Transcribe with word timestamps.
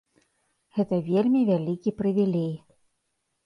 Гэта 0.77 0.99
вельмі 1.11 1.41
вялікі 1.51 1.95
прывілей. 2.03 2.53